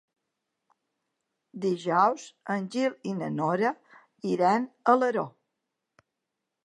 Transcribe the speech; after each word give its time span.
Dijous 1.65 2.25
en 2.55 2.65
Gil 2.77 2.95
i 3.11 3.13
na 3.21 3.29
Nora 3.37 3.75
iran 4.33 4.67
a 4.71 4.97
Alaró. 4.99 5.27